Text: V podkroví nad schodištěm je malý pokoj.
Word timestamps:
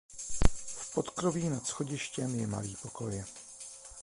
V 0.79 0.93
podkroví 0.93 1.49
nad 1.49 1.67
schodištěm 1.67 2.39
je 2.39 2.47
malý 2.47 2.75
pokoj. 2.81 3.23